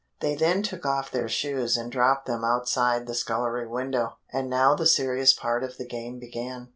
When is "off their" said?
0.83-1.29